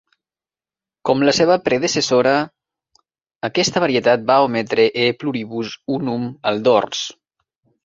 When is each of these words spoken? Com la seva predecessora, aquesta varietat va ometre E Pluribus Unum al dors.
Com 1.09 1.19
la 1.27 1.33
seva 1.39 1.57
predecessora, 1.67 2.31
aquesta 3.49 3.85
varietat 3.85 4.25
va 4.33 4.39
ometre 4.49 4.89
E 5.05 5.07
Pluribus 5.23 5.77
Unum 6.01 6.29
al 6.53 6.67
dors. 6.73 7.07